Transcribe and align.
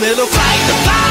middle, 0.00 0.26
fight 0.26 0.66
the 0.66 0.74
fight. 0.84 1.05